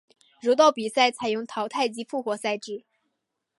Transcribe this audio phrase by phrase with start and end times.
[0.39, 2.83] 柔道比赛采用淘汰及复活赛制。